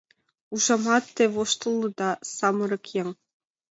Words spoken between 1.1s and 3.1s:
те воштылыда, самырык еҥ.